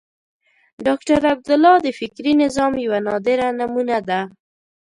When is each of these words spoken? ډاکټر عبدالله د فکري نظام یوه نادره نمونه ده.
ډاکټر 0.85 1.19
عبدالله 1.33 1.75
د 1.85 1.87
فکري 1.99 2.33
نظام 2.43 2.73
یوه 2.85 2.99
نادره 3.07 3.47
نمونه 3.59 3.97
ده. 4.09 4.19